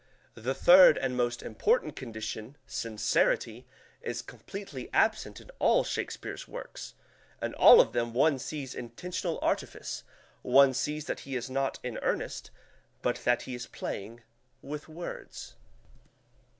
[0.33, 3.67] The third and most important condition, sincerity,
[4.01, 6.95] is completely absent in all Shakespeare's works.
[7.39, 10.03] In all of them one sees intentional artifice;
[10.41, 12.49] one sees that he is not in earnest,
[13.03, 14.23] but that he is playing
[14.63, 15.53] with words.